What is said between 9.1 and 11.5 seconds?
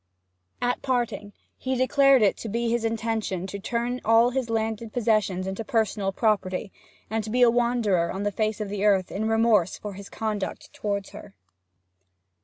in remorse for his conduct towards her.